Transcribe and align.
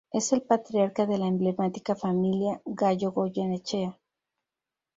Es 0.11 0.33
el 0.33 0.41
patriarca 0.41 1.05
de 1.05 1.19
la 1.19 1.27
emblemática 1.27 1.95
Familia 1.95 2.59
Gallo 2.65 3.11
Goyenechea. 3.11 3.99